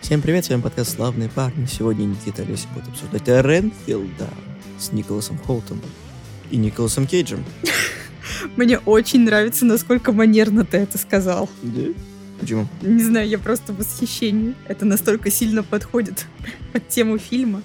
[0.00, 1.66] Всем привет, с вами подкаст «Славные парни».
[1.66, 4.28] Сегодня Никита Олеся будут обсуждать Ренфилда
[4.78, 5.80] с Николасом Холтом
[6.50, 7.44] и Николасом Кейджем.
[8.56, 11.48] Мне очень нравится, насколько манерно ты это сказал.
[11.62, 11.82] Да?
[12.40, 12.68] Почему?
[12.82, 14.54] Не знаю, я просто в восхищении.
[14.68, 16.26] Это настолько сильно подходит
[16.72, 17.62] под тему фильма.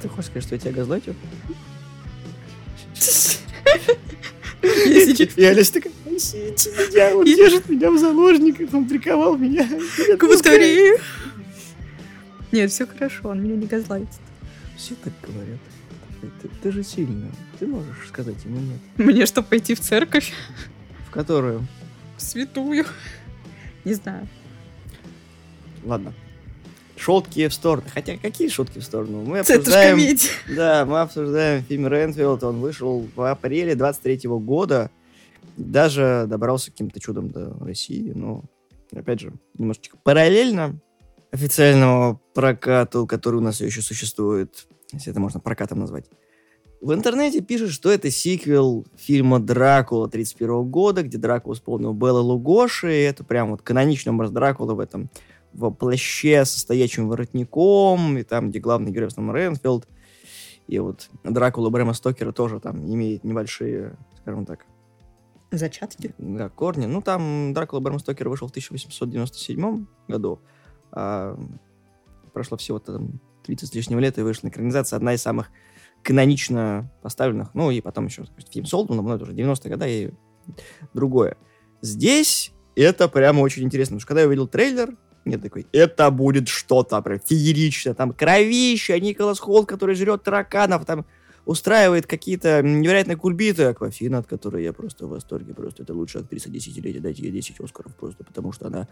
[0.00, 1.14] Ты хочешь сказать, что я тебя газлайтю?
[4.62, 9.66] Я сейчас- И Олеся такая, «Спасите меня, он держит меня в заложниках, он приковал меня.
[10.20, 11.00] Батарее.
[12.52, 14.20] Нет, все хорошо, он меня не газлайтит.
[14.76, 15.60] Все так говорят.
[16.42, 18.78] Ты, ты же сильная, ты можешь сказать ему нет.
[18.96, 20.32] Мне что, пойти в церковь?
[21.08, 21.66] В которую?
[22.16, 22.84] В святую?
[23.84, 24.28] Не знаю.
[25.84, 26.12] Ладно.
[26.96, 27.86] Шутки в сторону.
[27.94, 29.22] Хотя какие шутки в сторону?
[29.22, 30.18] Мы обсуждаем...
[30.54, 32.42] Да, мы обсуждаем фильм Ренфилд.
[32.44, 34.90] Он вышел в апреле 23 года.
[35.56, 38.12] Даже добрался каким-то чудом до России.
[38.14, 38.44] Но,
[38.92, 40.80] опять же, немножечко параллельно
[41.30, 46.06] официальному прокату, который у нас еще существует, если это можно прокатом назвать.
[46.80, 52.90] В интернете пишут, что это сиквел фильма «Дракула» 31 года, где Дракула исполнил Белла Лугоши.
[52.90, 55.10] И это прям вот каноничный образ Дракулы в этом
[55.52, 59.86] в плаще со стоячим воротником, и там, где главный герой в основном Ренфилд.
[60.68, 64.64] И вот Дракула Брэма Стокера тоже там имеет небольшие, скажем так,
[65.50, 66.14] Зачатки?
[66.18, 66.86] да, корни.
[66.86, 70.40] Ну, там Дракула Брэма Стокера вышел в 1897 году,
[70.92, 71.36] а
[72.32, 75.50] прошло всего там 30 с лишним лет, и вышла экранизация, одна из самых
[76.02, 77.52] канонично поставленных.
[77.54, 80.12] Ну, и потом еще фильм Солдмана, но это уже 90-е годы и
[80.94, 81.36] другое.
[81.82, 86.48] Здесь это прямо очень интересно, потому что когда я увидел трейлер, я такой, это будет
[86.48, 91.04] что-то прям фееричное, там кровища, Николас Холт, который жрет тараканов, там
[91.44, 96.50] устраивает какие-то невероятные кульбиты, Аквафина, от которой я просто в восторге, просто это лучшая актриса
[96.50, 98.88] десятилетия, дайте ей 10 Оскаров просто, потому что она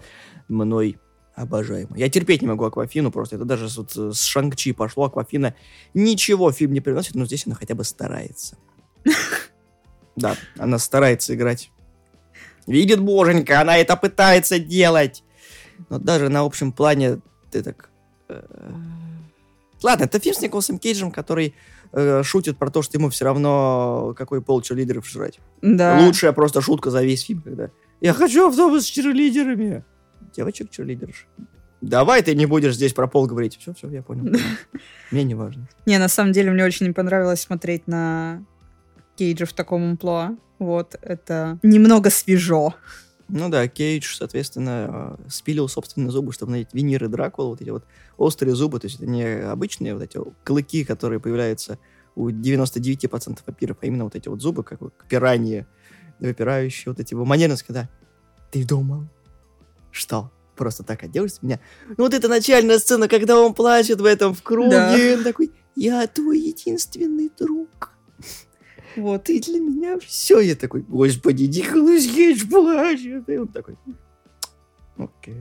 [0.49, 0.99] мной
[1.35, 1.97] обожаема.
[1.97, 5.55] Я терпеть не могу Аквафину просто, это даже вот с Шанг-Чи пошло, Аквафина
[5.95, 8.57] ничего фильм не приносит, но здесь она хотя бы старается.
[10.17, 11.71] Да, она старается играть.
[12.67, 15.23] Видит боженька, она это пытается делать.
[15.91, 17.21] Но даже на общем плане
[17.53, 17.89] ты так...
[18.29, 18.43] э,
[19.83, 21.55] Ладно, это фильм с Николасом Кейджем, который
[21.93, 25.41] э, шутит про то, что ему все равно какой пол черлидеров жрать.
[25.63, 25.99] Да.
[26.01, 29.85] Лучшая просто шутка за весь фильм, когда «Я хочу автобус с черлидерами».
[30.35, 31.27] Девочек черлидерш.
[31.81, 33.57] Давай ты не будешь здесь про пол говорить.
[33.59, 34.37] Все, все, я понял.
[35.11, 35.69] Мне не важно.
[35.87, 38.45] Не, на самом деле мне очень понравилось смотреть на
[39.17, 40.37] Кейджа в таком амплуа.
[40.59, 42.75] Вот, это немного свежо.
[43.29, 47.85] Ну да, Кейдж, соответственно, э, спилил собственные зубы, чтобы найти виниры Дракула, вот эти вот
[48.17, 51.79] острые зубы, то есть это не обычные вот эти клыки, которые появляются
[52.15, 55.67] у 99% вампиров, а именно вот эти вот зубы, как, вот пираньи,
[56.21, 57.89] выпирающие, вот эти вот манерность, когда
[58.51, 59.05] ты думал,
[59.91, 61.61] что просто так оделся меня.
[61.97, 64.97] Ну вот эта начальная сцена, когда он плачет в этом в круге, Да.
[65.17, 67.93] он такой, я твой единственный друг.
[68.99, 69.25] Вот.
[69.25, 70.41] Ты для меня все.
[70.41, 73.29] Я такой, господи, Николас Кейдж плачет.
[73.29, 73.77] И он такой,
[74.97, 75.35] окей,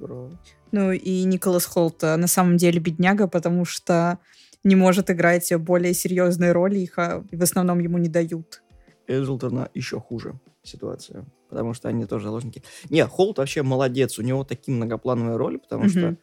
[0.00, 0.30] бро.
[0.72, 4.18] Ну и Николас Холт э, на самом деле бедняга, потому что
[4.62, 8.62] не может играть более серьезные роли, их а, в основном ему не дают.
[9.06, 12.62] Эджелтона еще хуже ситуация, потому что они тоже заложники.
[12.90, 15.90] Не, Холт вообще молодец, у него такие многоплановые роли, потому Мгм.
[15.90, 16.16] что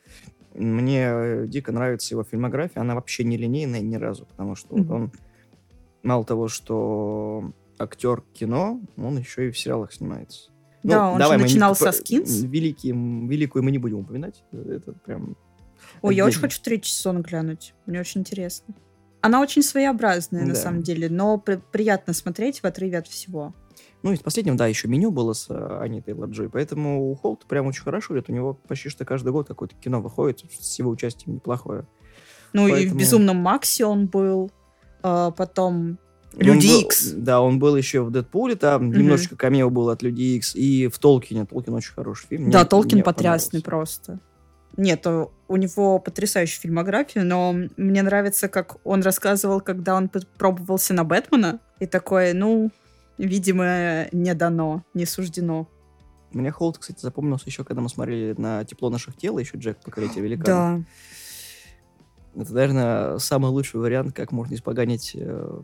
[0.54, 4.92] мне дико нравится его фильмография, она вообще не линейная ни разу, потому что вот Мгм.
[4.94, 5.12] он
[6.03, 10.52] мало того, что актер кино, он еще и в сериалах снимается.
[10.84, 12.46] Ну, Да, он же мы не- начинал про- со Skins.
[12.47, 14.44] Великий, великую мы не будем упоминать.
[14.52, 15.36] Это прям...
[16.02, 17.74] Ой, я очень хочу третий сезон глянуть.
[17.86, 18.74] Мне очень интересно.
[19.22, 20.56] Она очень своеобразная, на Да.
[20.56, 23.53] самом деле, но при- приятно смотреть в отрыве от всего.
[24.03, 27.46] Ну, из последнего, да, еще меню было с э, Аней Тейлор Джой, поэтому у Холта
[27.47, 28.30] прям очень хорошо идет.
[28.30, 31.88] У него почти что каждый год какое-то кино выходит с его участием неплохое.
[32.53, 34.52] Ну и в Поэтому- «Безумном Максе» он был,
[35.03, 35.97] а, потом
[36.34, 37.12] «Люди был- Икс».
[37.12, 38.97] Да, он был еще в Дэдпуле, там Мгм.
[39.00, 41.46] немножечко камео было от Люди Икс, и в Толкине.
[41.46, 42.50] Толкин очень хороший фильм.
[42.52, 44.19] Да, Мне- Толкин мне потрясный просто.
[44.75, 50.94] Нет, э, у него потрясающая фильмография, но мне нравится, как он рассказывал, когда он пробовался
[50.94, 52.69] на Бэтмена, и такое, ну,
[53.18, 55.68] видимо, не дано, не суждено.
[56.31, 60.21] Мне Холт, кстати, запомнился еще, когда мы смотрели на «Тепло наших тел», еще Джек Покоритель
[60.21, 60.81] великанов.
[60.81, 60.86] Да.
[62.39, 65.62] Это, наверное, самый лучший вариант, как можно испоганить э,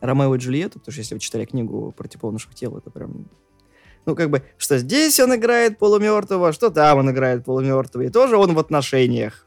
[0.00, 3.28] Ромео и Джульетту, потому что если вы читали книгу про тепло наших тел, это прям...
[4.06, 8.36] Ну, как бы, что здесь он играет полумертвого, что там он играет полумертвого, и тоже
[8.36, 9.46] он в отношениях.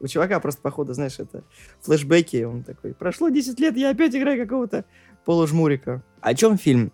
[0.00, 1.44] У чувака просто, походу, знаешь, это
[1.80, 4.84] флешбеки, он такой, прошло 10 лет, я опять играю какого-то
[5.24, 6.02] полужмурика.
[6.20, 6.92] О чем фильм?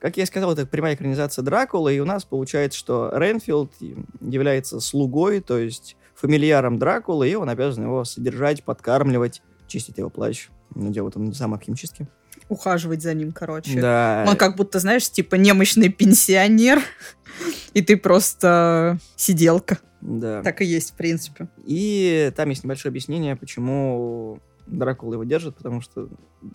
[0.00, 3.72] Как я сказал, это прямая экранизация Дракулы, и у нас получается, что Ренфилд
[4.20, 10.48] является слугой, то есть фамильяром Дракулы, и он обязан его содержать, подкармливать, чистить его плащ.
[10.74, 12.06] Ну, делает он сам химчистки.
[12.48, 13.80] Ухаживать за ним, короче.
[13.80, 14.24] Да.
[14.28, 16.80] Он как будто, знаешь, типа немощный пенсионер,
[17.74, 19.78] и ты просто сиделка.
[20.00, 20.42] Да.
[20.42, 21.48] Так и есть, в принципе.
[21.64, 26.08] И там есть небольшое объяснение, почему Дракула его держит, потому что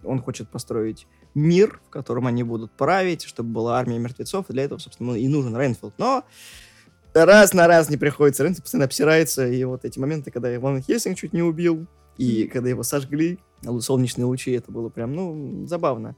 [0.04, 4.64] он хочет построить мир, в котором они будут править, чтобы была армия мертвецов, и для
[4.64, 5.94] этого, собственно, и нужен Рейнфилд.
[5.98, 6.24] Но
[7.14, 11.18] раз на раз не приходится, Рейнфилд постоянно обсирается, и вот эти моменты, когда Иван Хельсинг
[11.18, 11.88] чуть не убил,
[12.18, 13.40] и когда его сожгли,
[13.80, 16.16] солнечные лучи, это было прям, ну, забавно.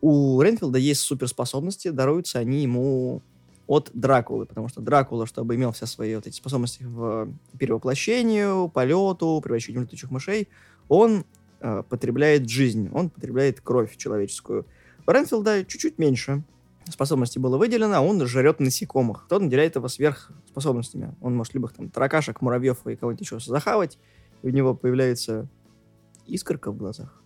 [0.00, 3.22] У Рейнфилда есть суперспособности, даруются они ему
[3.66, 7.28] от Дракулы, потому что Дракула, чтобы имел все свои вот эти способности в
[7.58, 10.48] перевоплощению, полету, превращению летучих мышей,
[10.88, 11.24] он
[11.60, 14.66] э, потребляет жизнь, он потребляет кровь человеческую.
[15.06, 16.42] У Ренфилда чуть-чуть меньше
[16.90, 19.26] способностей было выделено, а он жрет насекомых.
[19.28, 21.14] Тот наделяет его сверхспособностями.
[21.20, 23.98] Он может любых там таракашек, муравьев и кого-нибудь еще захавать,
[24.42, 25.48] и у него появляется
[26.26, 27.22] искорка в глазах.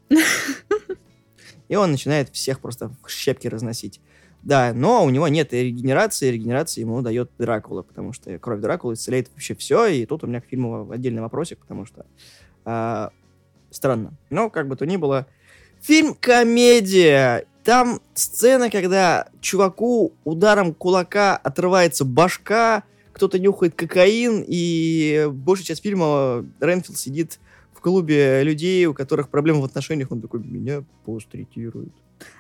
[1.69, 4.00] И он начинает всех просто в щепки разносить.
[4.43, 9.28] Да, но у него нет регенерации, регенерации ему дает Дракула, потому что кровь Дракулы исцеляет
[9.31, 12.06] вообще все, и тут у меня к фильму отдельный вопросик, потому что
[12.64, 13.11] а,
[13.70, 14.16] странно.
[14.31, 15.26] Но, как бы то ни было,
[15.81, 17.46] фильм комедия.
[17.69, 22.82] Там сцена, когда чуваку ударом кулака отрывается башка,
[23.12, 27.38] кто-то нюхает кокаин, и большая часть фильма Ренфилд сидит
[27.75, 30.11] в клубе людей, у которых проблемы в отношениях.
[30.11, 31.93] Он такой, меня постритируют.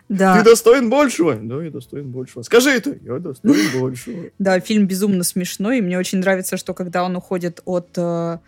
[0.08, 0.38] Да.
[0.38, 1.34] Ты достоин большего?
[1.34, 2.40] Да, я достоин большего.
[2.40, 4.30] Скажи это, я достоин большего.
[4.38, 8.38] Да, фильм безумно смешной, и мне очень нравится, что когда он уходит от э,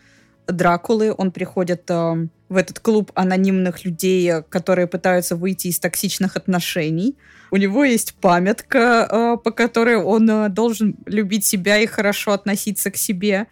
[0.53, 7.17] Дракулы, он приходит э, в этот клуб анонимных людей, которые пытаются выйти из токсичных отношений.
[7.51, 12.91] У него есть памятка, э, по которой он э, должен любить себя и хорошо относиться
[12.91, 13.47] к себе.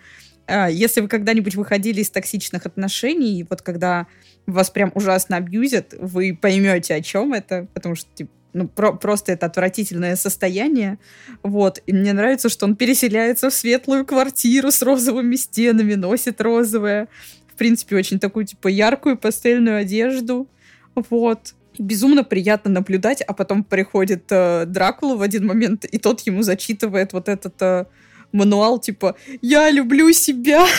[0.46, 4.06] Э, если вы когда-нибудь выходили из токсичных отношений, вот когда
[4.46, 9.32] вас прям ужасно абьюзят, вы поймете, о чем это, потому что типа, ну, про просто
[9.32, 10.98] это отвратительное состояние.
[11.42, 11.82] Вот.
[11.86, 17.08] И мне нравится, что он переселяется в светлую квартиру с розовыми стенами, носит розовое.
[17.52, 20.48] В принципе, очень такую, типа, яркую пастельную одежду.
[20.94, 21.54] Вот.
[21.78, 27.12] Безумно приятно наблюдать, а потом приходит э, Дракула в один момент, и тот ему зачитывает
[27.12, 27.84] вот этот э,
[28.32, 30.66] мануал, типа, «Я люблю себя!»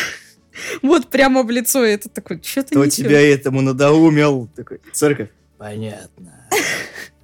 [0.82, 4.50] Вот прямо в лицо, и это такой, что ты Кто тебя этому надоумел?
[4.54, 5.30] Такой, церковь.
[5.58, 6.48] Понятно.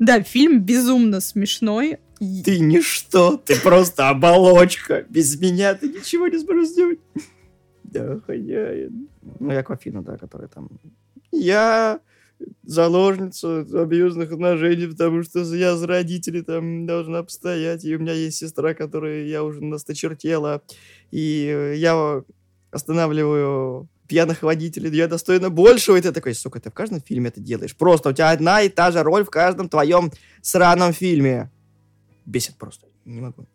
[0.00, 1.98] Да, фильм безумно смешной.
[2.18, 5.04] Ты ничто, ты просто оболочка.
[5.08, 6.98] Без меня ты ничего не сможешь сделать.
[7.84, 9.08] Да, хозяин.
[9.38, 10.68] Ну, я Аквафина, да, которая там...
[11.32, 12.00] Я
[12.62, 18.38] заложница абьюзных отношений, потому что я за родителей там должна постоять, и у меня есть
[18.38, 20.62] сестра, которая я уже насточертела,
[21.10, 22.22] и я
[22.70, 27.40] останавливаю пьяных водителей, я достойна большего, и ты такой, сука, ты в каждом фильме это
[27.40, 27.76] делаешь.
[27.76, 30.10] Просто у тебя одна и та же роль в каждом твоем
[30.42, 31.48] сраном фильме.
[32.26, 32.88] Бесит просто.
[33.04, 33.46] Не могу.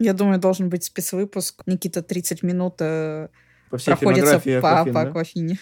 [0.00, 1.62] Я думаю, должен быть спецвыпуск.
[1.66, 3.28] Никита 30 минут э,
[3.70, 5.08] по всей проходится по, Аквафин, по да?
[5.08, 5.58] Аквафине.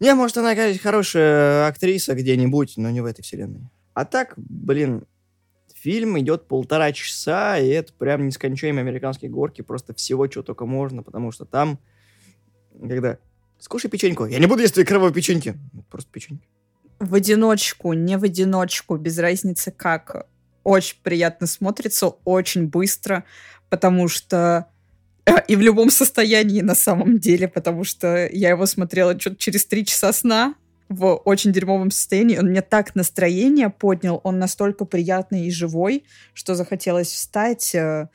[0.00, 3.68] Не, может, она, конечно, хорошая актриса где-нибудь, но не в этой вселенной.
[3.94, 5.04] А так, блин,
[5.76, 11.04] фильм идет полтора часа, и это прям нескончаемые американские горки, просто всего, чего только можно,
[11.04, 11.78] потому что там
[12.88, 13.18] когда
[13.58, 14.26] скушай печеньку.
[14.26, 15.54] Я не буду есть твои кровавые печеньки.
[15.90, 16.46] Просто печеньки.
[16.98, 20.26] В одиночку, не в одиночку, без разницы как.
[20.64, 23.24] Очень приятно смотрится, очень быстро,
[23.70, 24.66] потому что
[25.24, 29.64] э, и в любом состоянии на самом деле, потому что я его смотрела что-то через
[29.64, 30.54] три часа сна
[30.90, 32.36] в очень дерьмовом состоянии.
[32.36, 38.08] Он мне так настроение поднял, он настолько приятный и живой, что захотелось встать, э,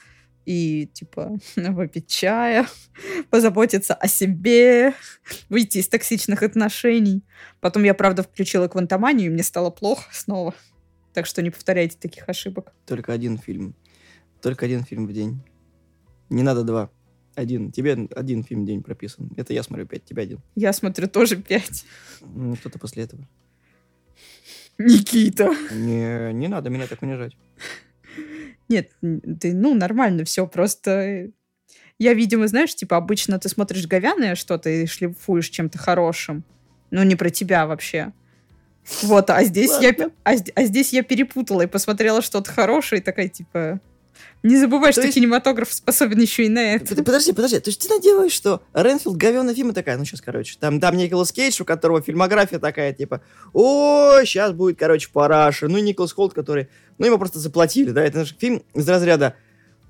[0.46, 2.68] и, типа, выпить чая,
[3.30, 4.94] позаботиться о себе,
[5.50, 7.24] выйти из токсичных отношений.
[7.60, 10.54] Потом я, правда, включила квантоманию, и мне стало плохо снова.
[11.14, 12.74] Так что не повторяйте таких ошибок.
[12.86, 13.76] Только один фильм.
[14.42, 15.42] Только один фильм в день.
[16.30, 16.90] Не надо два.
[17.36, 17.72] Один.
[17.72, 19.32] Тебе один фильм в день прописан.
[19.38, 20.40] Это я смотрю пять, тебе один.
[20.56, 21.86] Я смотрю тоже пять.
[22.22, 23.28] Ну, кто-то после этого.
[24.78, 25.56] Никита.
[25.72, 27.36] Не, не надо меня так унижать.
[28.68, 31.32] Нет, ты, ну, нормально все, просто
[31.98, 36.44] я, видимо, знаешь, типа, обычно ты смотришь говяное что-то и шлифуешь чем-то хорошим.
[36.92, 38.12] Ну, не про тебя вообще.
[39.02, 43.30] Вот, а здесь, я, а, а здесь я перепутала и посмотрела что-то хорошее, и такая,
[43.30, 43.80] типа,
[44.44, 46.96] Не забывай, То что есть- кинематограф способен еще и на это.
[46.96, 47.60] Под- Подожди, подожди.
[47.60, 51.32] То есть ты надеялась, что Ренфилд говёный фильм такая, ну сейчас, короче, там, там Николас
[51.32, 53.22] Кейдж, у которого фильмография такая, типа,
[53.54, 55.68] о, сейчас будет, короче, параша.
[55.68, 59.34] Ну, и Николас Холт, который, ну, ему просто заплатили, да, это наш фильм из разряда,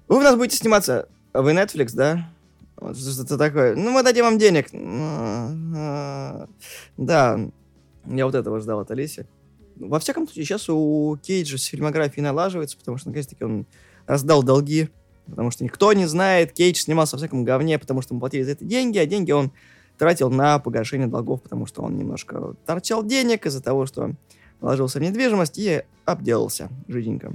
[0.07, 2.29] вы у нас будете сниматься, а вы Netflix, да?
[2.77, 3.75] Вот что-то такое.
[3.75, 4.67] Ну, мы дадим вам денег.
[6.97, 7.39] Да,
[8.05, 9.25] я вот этого ждал от Алиси.
[9.77, 13.65] Во всяком случае, сейчас у Кейджа с фильмографией налаживается, потому что, наконец-таки, он
[14.07, 14.89] раздал долги,
[15.27, 18.51] потому что никто не знает, Кейдж снимался во всяком говне, потому что ему платили за
[18.51, 19.51] это деньги, а деньги он
[19.97, 24.11] тратил на погашение долгов, потому что он немножко торчал денег из-за того, что
[24.59, 27.33] вложился в недвижимость и обделался жиденько.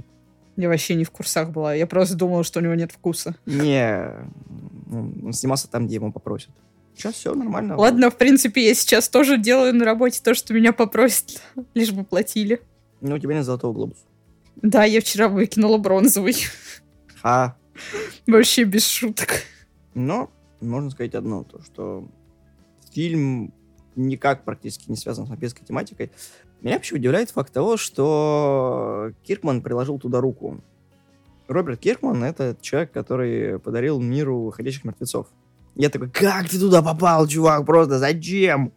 [0.57, 1.73] Я вообще не в курсах была.
[1.73, 3.35] Я просто думала, что у него нет вкуса.
[3.45, 4.11] Не,
[4.91, 6.49] он снимался там, где ему попросят.
[6.95, 7.77] Сейчас все нормально.
[7.77, 11.41] Ладно, в принципе, я сейчас тоже делаю на работе то, что меня попросят,
[11.73, 12.61] лишь бы платили.
[12.99, 14.01] Ну, у тебя нет золотого глобуса.
[14.61, 16.35] Да, я вчера выкинула бронзовый.
[17.23, 17.55] А,
[18.27, 19.41] Вообще без шуток.
[19.93, 22.07] но можно сказать одно, то что
[22.93, 23.53] фильм
[23.95, 26.11] никак практически не связан с вампирской тематикой.
[26.61, 30.63] Меня вообще удивляет факт того, что Киркман приложил туда руку.
[31.47, 35.27] Роберт Киркман— это человек, который подарил миру «Ходячих мертвецов».
[35.75, 38.71] Я такой, как ты туда попал, чувак, просто зачем?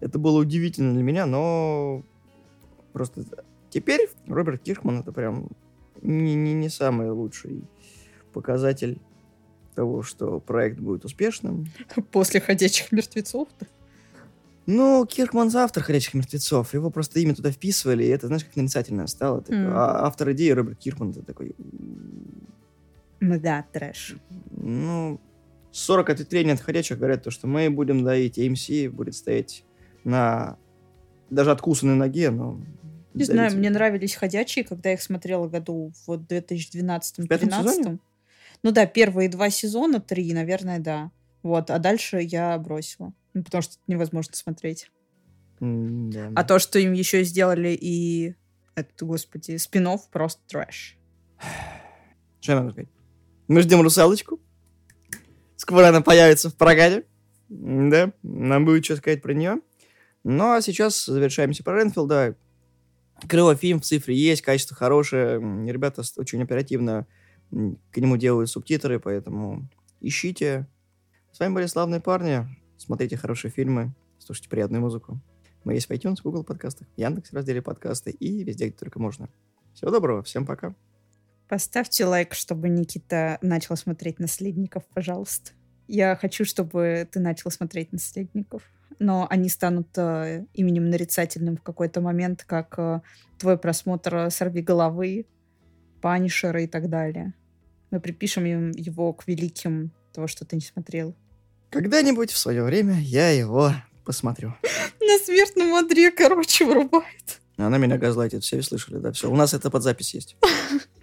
[0.00, 2.02] Это было удивительно для меня, но
[2.92, 3.24] просто
[3.70, 5.48] теперь Роберт Киркман— это прям
[6.02, 7.64] не, не, не самый лучший
[8.32, 9.00] показатель
[9.74, 11.66] того, что проект будет успешным.
[12.10, 13.48] После ходячих мертвецов.
[14.66, 16.74] Ну, Киркман автор «Ходячих мертвецов».
[16.74, 19.42] Его просто имя туда вписывали, и это, знаешь, как нарицательное стало.
[19.48, 19.68] М.
[19.74, 21.10] а автор идеи Роберт Киркман.
[21.10, 21.56] Это такой,
[23.20, 24.16] Ну да, трэш.
[24.50, 25.18] ну,
[25.72, 29.64] 40 ответвлений от «Ходячих» говорят то, что мы будем доить, AMC будет стоять
[30.04, 30.56] на
[31.30, 32.60] даже откусанной ноге, но...
[33.14, 33.58] Не знаю, давите.
[33.58, 37.50] мне нравились ходячие, когда я их смотрела году в В пятом 2012-2013.
[37.50, 37.98] сезоне?
[38.62, 41.10] Ну да, первые два сезона, три, наверное, да.
[41.42, 43.12] Вот, а дальше я бросила.
[43.32, 44.90] Ну, потому что это невозможно смотреть.
[45.60, 46.30] М, да.
[46.34, 48.34] А то, что им еще сделали и
[48.74, 50.96] это, господи, спин просто трэш.
[52.40, 52.90] Что я могу сказать?
[53.48, 54.40] Мы ждем русалочку.
[55.56, 57.02] Скоро она появится в программе.
[57.48, 59.60] Да, нам будет что сказать про нее.
[60.22, 62.36] Ну, а сейчас завершаемся про Ренфилда.
[63.28, 65.38] Крыло фильм в цифре есть, качество хорошее.
[65.70, 67.06] Ребята очень оперативно
[67.50, 69.68] к нему делают субтитры, поэтому
[70.00, 70.66] ищите.
[71.32, 72.46] С вами были славные парни.
[72.76, 75.20] Смотрите хорошие фильмы, слушайте приятную музыку.
[75.64, 79.28] Мы есть в iTunes, Google подкастах, Яндекс разделе подкасты и везде, где только можно.
[79.74, 80.74] Всего доброго, всем пока.
[81.48, 85.50] Поставьте лайк, чтобы Никита начал смотреть «Наследников», пожалуйста.
[85.88, 88.62] Я хочу, чтобы ты начал смотреть «Наследников».
[88.98, 93.00] Но они станут э, именем нарицательным в какой-то момент, как э,
[93.38, 95.26] твой просмотр «Сорви головы»,
[96.00, 97.34] «Панишера» и так далее.
[97.90, 101.14] Мы припишем им его к великим того, что ты не смотрел.
[101.70, 103.72] Когда-нибудь в свое время я его
[104.04, 104.54] посмотрю.
[105.00, 107.40] На смертном одре, короче, вырубает.
[107.56, 109.30] Она меня газлайтит, все слышали, да, все.
[109.30, 110.36] У нас это под запись есть.